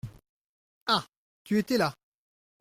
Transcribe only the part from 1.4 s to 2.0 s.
Tu étais là?